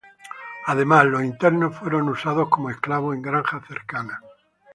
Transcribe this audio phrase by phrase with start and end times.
[0.65, 4.19] Además, los internos fueron usados como esclavos en granjas cercanas.